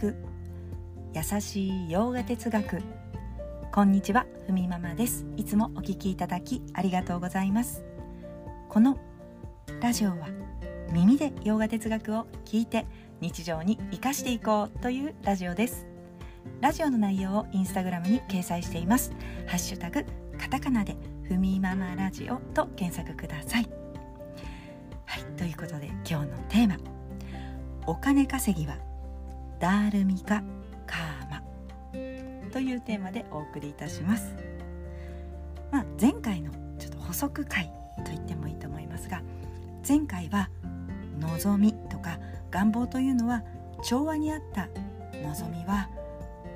[0.00, 0.14] く。
[1.12, 2.82] 優しい洋画哲学。
[3.70, 5.26] こんにちはふみママです。
[5.36, 7.84] いつもお聞きいただきありがとうございます。
[8.70, 8.98] この
[9.82, 10.28] ラジオは
[10.90, 12.86] 耳で洋画哲学を聞いて
[13.20, 15.86] 日常に生かしていこうというラジオです。
[16.62, 19.12] ラジオの内容をインスタグラムに掲載しています。
[19.46, 20.06] ハッシュタグ
[20.38, 23.68] カタカナでふみママラジオと検索ください。
[25.04, 26.78] はいということで今日のテーマ。
[27.86, 28.78] お金稼ぎは
[29.60, 30.42] ダールミカ
[30.86, 31.42] カーマ。
[32.50, 34.34] というテーマでお送りいたします、
[35.70, 37.66] まあ、前回のちょっと補足回
[37.98, 39.22] と言ってもいいと思いますが
[39.86, 40.50] 前回は
[41.20, 42.18] 望みとか
[42.50, 43.44] 願望というのは
[43.84, 44.68] 調和にあった
[45.22, 45.88] 望みは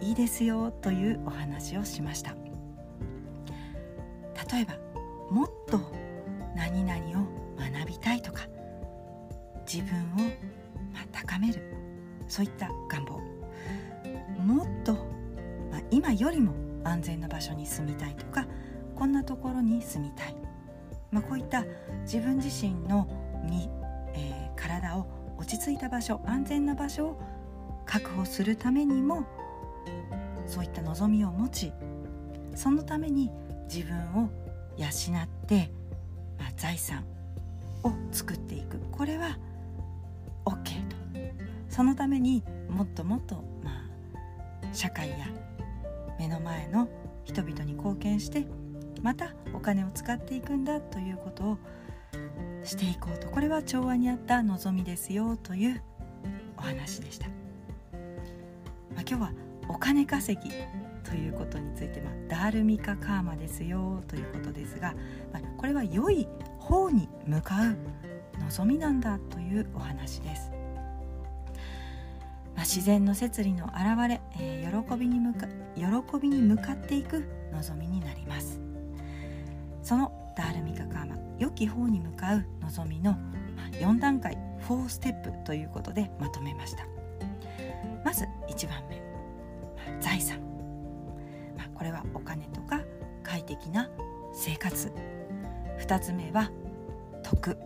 [0.00, 2.34] いいですよというお話をしました。
[4.52, 4.74] 例えば
[5.30, 5.78] もっと
[6.56, 7.26] 何々を
[7.58, 8.46] 学びたいとか
[9.70, 10.30] 自分を
[11.12, 11.62] 高める。
[12.28, 12.70] そういった
[16.22, 18.46] よりも安全な場所に住みたいとか
[18.94, 20.36] こんなところに住みたい、
[21.10, 21.64] まあ、こういった
[22.02, 23.08] 自分自身の
[23.44, 23.68] 身、
[24.14, 25.06] えー、体を
[25.36, 27.22] 落ち着いた場所安全な場所を
[27.84, 29.26] 確保するためにも
[30.46, 31.72] そういった望みを持ち
[32.54, 33.30] そのために
[33.64, 34.30] 自分を
[34.76, 35.70] 養って、
[36.38, 37.04] まあ、財産
[37.82, 38.78] を作っていく。
[38.92, 39.38] これは
[40.44, 40.96] OK と。
[41.68, 45.26] そのためにもっともっと、まあ、社会や
[46.22, 46.88] 目の前の
[47.24, 48.46] 人々に貢献して
[49.02, 51.58] またお金を使っていくんだということを
[52.62, 53.28] していこうと。
[53.28, 55.82] これは調和にあった望みですよという
[56.56, 57.32] お話でした、ま
[58.98, 59.32] あ、今日は
[59.68, 60.54] お金稼ぎ
[61.02, 64.94] ということについて、まあ、ダールミカカーマですよということですが、
[65.32, 66.28] まあ、これは良い
[66.60, 67.76] 方に向かう
[68.44, 70.61] 望みなんだというお話です。
[72.62, 75.84] まあ、自然の摂理の現れ、えー、喜びに向か喜
[76.20, 78.60] びに向かっていく望みになります。
[79.82, 83.16] そのダールミカカーマ良き方に向かう望みの
[83.80, 84.38] 4段階
[84.68, 86.86] 4ステップということでまとめました。
[88.04, 90.38] まず1番目、まあ、財産、
[91.56, 92.80] まあ、これはお金とか
[93.24, 93.90] 快適な
[94.32, 94.92] 生活。
[95.80, 96.48] 2つ目は
[97.24, 97.58] 徳。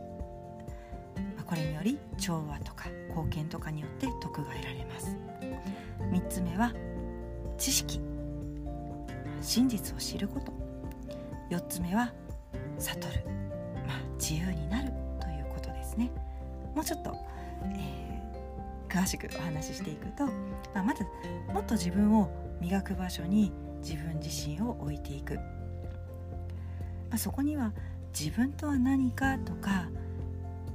[1.46, 5.16] これにより調和とか貢献とかによって徳が得られます。
[6.12, 6.72] 3つ目は
[7.56, 8.00] 知識。
[9.40, 10.52] 真実を知ること。
[11.50, 12.12] 4つ目は
[12.78, 13.24] 悟る、
[13.86, 14.90] まあ、自由になる。
[15.20, 16.10] ということですね。
[16.74, 17.16] もうちょっと、
[17.64, 20.32] えー、詳しくお話ししていくと、ま
[20.80, 21.04] あ、まず
[21.52, 22.28] もっと自分を
[22.60, 25.42] 磨く場所に自分自身を置いていく、ま
[27.12, 27.72] あ、そこには
[28.18, 29.88] 自分とは何かとか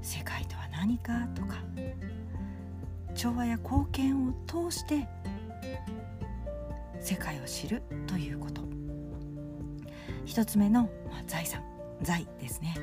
[0.02, 1.58] 世界とは何かとか
[3.16, 5.07] 調和や貢献を通して
[6.99, 8.61] 世界を知るということ。
[10.25, 11.72] 一つ目の、まあ、財産。
[12.01, 12.75] 財ですね、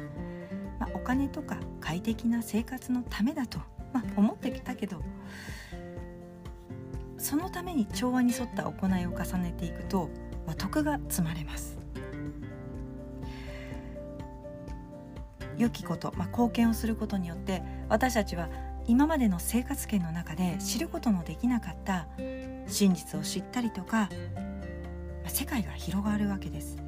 [0.79, 3.59] まあ、お金とか快適な生活のためだと、
[3.93, 5.03] まあ、思ってきたけど
[7.17, 10.09] そのために調和に沿った行いを重ねていくと、
[10.47, 11.77] まあ、徳が積まれます。
[15.57, 18.49] 良きこと、まあ、貢献をすることによって私たちは
[18.89, 22.09] 今までの生活圏の中で知ることのできなかった
[22.67, 24.09] 真実を知ったりとか、
[25.27, 26.79] 世界が広がるわけです。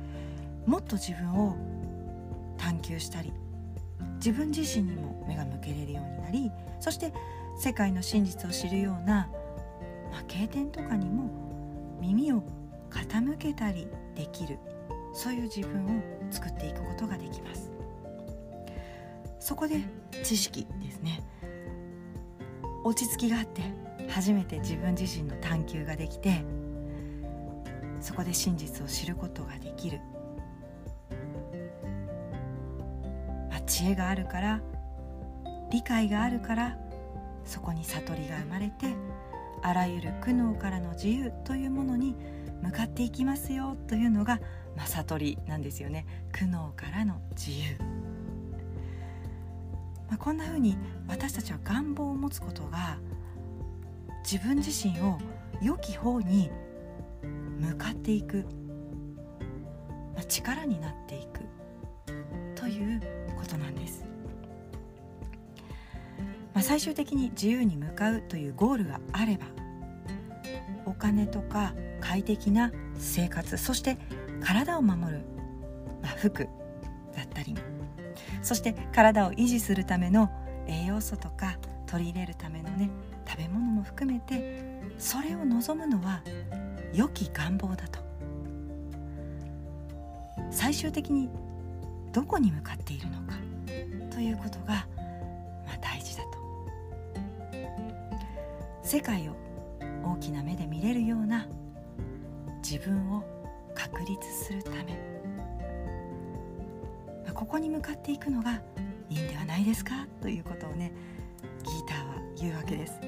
[0.67, 1.57] もっと自分を
[2.59, 3.33] 探求したり
[4.17, 7.13] 自分自身にも目が向けれるようになりそして
[7.59, 9.29] 世界の真実を知るような、
[10.13, 12.43] まあ、経験とかにも耳を
[12.91, 14.59] 傾けたりできる
[15.13, 17.71] そういう自分を作っていくことができます。
[19.41, 19.81] そこで
[20.23, 21.23] 知識ですね。
[22.85, 23.63] 落ち着きがあって
[24.09, 26.45] 初めて自分自身の探求ができて
[28.01, 30.01] そこで真実を知ることができる、
[33.51, 34.61] まあ、知恵があるから
[35.71, 36.79] 理解があるから
[37.45, 38.95] そこに悟りが生まれて
[39.63, 42.17] あらゆる苦悩からの自由というものに
[42.63, 44.41] 向かっていきますよというのが、
[44.77, 46.07] まあ、悟りなんですよね。
[46.33, 48.00] 苦悩からの自由。
[50.11, 50.77] まあ、こんな風に
[51.09, 52.99] 私たちは願望を持つことが
[54.25, 55.19] 自分自身を
[55.63, 56.51] 良き方に
[57.61, 58.45] 向かっていく、
[60.15, 61.41] まあ、力になっていく
[62.57, 63.01] という
[63.39, 64.05] ことなんです、
[66.55, 69.47] まあ、最終的に自由に向かうというゴールがあれば
[70.87, 73.97] お金とか快適な生活そして
[74.43, 75.23] 体を守る、
[76.03, 76.49] まあ、服
[77.15, 77.55] だったり
[78.43, 80.31] そして体を維持するための
[80.67, 82.91] 栄養素とか取り入れるためのね
[83.27, 86.23] 食べ物も含めてそれを望むのは
[86.93, 88.01] 良き願望だと。
[90.51, 91.29] 最終的に
[92.13, 93.35] どこに向かっているのか
[94.11, 94.87] ということが、
[95.67, 96.31] まあ、大事だと。
[98.83, 99.37] 世界を
[100.05, 101.47] 大きな目で見れるような
[102.63, 103.25] 自分を
[103.75, 104.99] 確立するため、
[107.41, 108.61] ここに向かっていくのが
[109.09, 110.07] いいんではないですか？
[110.21, 110.93] ということをね
[111.65, 113.01] ギターは言うわけです。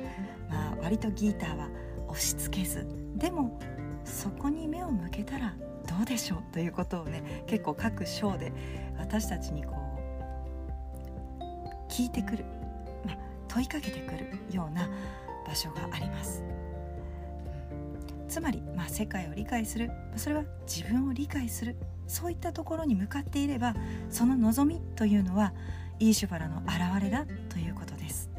[0.49, 1.69] まあ、割とギターは
[2.09, 2.87] 押し付けず
[3.17, 3.61] でも
[4.05, 5.55] そこに目を向けたら
[5.87, 6.43] どうでしょう？
[6.51, 8.55] ということをね結構各章で
[8.99, 9.75] 私たちにこ
[11.39, 11.43] う
[11.93, 12.47] 聞いてくる、
[13.05, 13.19] まあ、
[13.49, 14.89] 問いかけてくるような
[15.47, 16.43] 場所があります。
[18.31, 19.91] つまり、まあ、世界を理解する。
[20.17, 21.77] それは自分を理解する。
[22.13, 23.75] そういったところに向かっていれば
[24.11, 25.55] その望みというのは
[25.99, 28.31] イーシュバラの現れだということです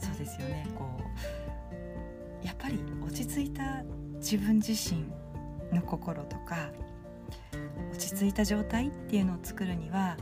[0.00, 0.84] そうですよねこ
[2.42, 3.84] うやっぱり落ち着いた
[4.16, 5.04] 自分自身
[5.72, 6.70] の心とか
[7.92, 10.16] 落ち着いた状態っていうのを作るには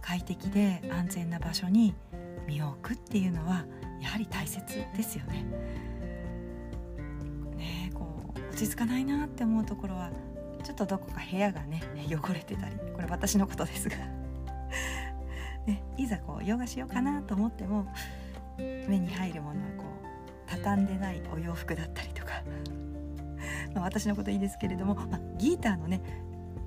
[0.00, 1.94] 快適で安全な場所に
[2.48, 3.64] 身を置くっていうのは
[4.00, 4.60] やはり大切
[4.96, 5.44] ですよね。
[7.56, 10.10] ねこう落ち着かないなって思うところは
[10.62, 13.96] ちょっとどこか部屋がね汚れてたりこれ私のことですが。
[15.66, 17.86] ね、いざこうヨガしようかなと思っても
[18.58, 20.06] 目に入るものはこう
[20.46, 22.42] 畳んでないお洋服だったりとか。
[23.74, 26.00] まあ私のこといいですけれども、まあ、ギーターのね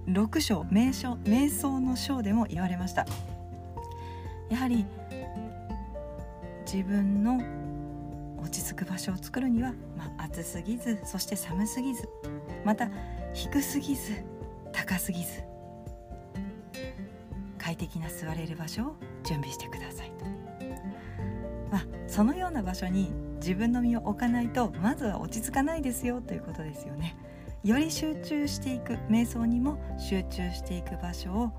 [0.07, 3.06] 6章瞑想瞑想の章でも言われました。
[4.50, 4.86] やはり
[6.65, 7.41] 自分の
[8.41, 12.07] 落ち着く場所を作るには、まあ、暑すぎずそして寒すぎず
[12.63, 12.89] また
[13.36, 14.14] 低すぎず
[14.72, 15.44] 高すぎず。
[17.58, 20.26] 快適な座れる場所を準備してくださいと、
[21.72, 27.18] まあ、そのような場所に自分の身を置かないとまずは落ち着かないですよということですよね。
[27.64, 31.52] より集中していく瞑想にも集中していく場所を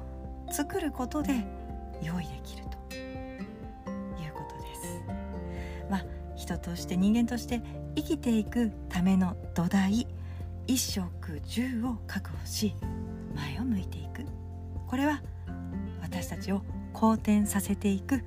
[0.50, 1.44] 作ることで
[2.00, 2.96] 用意できると。
[2.96, 5.02] いうことです。
[5.90, 6.04] まあ
[6.36, 7.60] 人として人間として
[7.96, 10.05] 生きていくための土台
[10.66, 12.74] 一食十を確保し
[13.34, 14.24] 前を向いていく。
[14.86, 15.22] これは
[16.00, 18.22] 私たちを好転させていく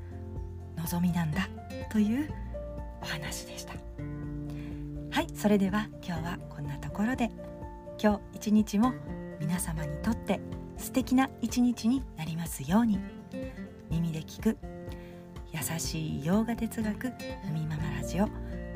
[0.77, 1.49] 望みなんだ
[1.89, 2.29] という
[3.01, 3.73] お話でした。
[5.11, 7.31] はいそれでは今日はこんなところで
[8.01, 8.93] 今日一日も
[9.39, 10.39] 皆様にとって
[10.77, 12.99] 素敵な一日になりますように。
[13.89, 14.57] 耳で聞く
[15.51, 17.13] 優しい洋画哲学ふ
[17.51, 18.27] みママラジオ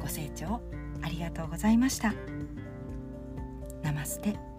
[0.01, 0.59] ご清聴
[1.03, 2.13] ありがとうございました。
[3.83, 4.52] ナマステ。